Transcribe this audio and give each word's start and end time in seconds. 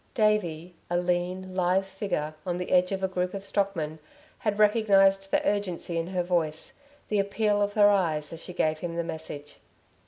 Davey, 0.15 0.73
a 0.89 0.97
lean, 0.97 1.53
lithe 1.53 1.85
figure, 1.85 2.33
on 2.43 2.57
the 2.57 2.71
edge 2.71 2.91
of 2.91 3.03
a 3.03 3.07
group 3.07 3.35
of 3.35 3.45
stockmen, 3.45 3.99
had 4.39 4.57
recognised 4.57 5.29
the 5.29 5.47
urgency 5.47 5.95
in 5.95 6.07
her 6.07 6.23
voice, 6.23 6.79
the 7.09 7.19
appeal 7.19 7.61
of 7.61 7.73
her 7.73 7.87
eyes, 7.87 8.33
as 8.33 8.43
she 8.43 8.51
gave 8.51 8.79
him 8.79 8.95
the 8.95 9.03
message. 9.03 9.57